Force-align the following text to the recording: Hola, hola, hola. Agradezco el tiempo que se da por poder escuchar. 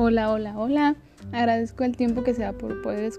Hola, 0.00 0.30
hola, 0.30 0.56
hola. 0.56 0.94
Agradezco 1.32 1.82
el 1.82 1.96
tiempo 1.96 2.22
que 2.22 2.32
se 2.32 2.42
da 2.42 2.52
por 2.52 2.82
poder 2.82 3.02
escuchar. 3.02 3.18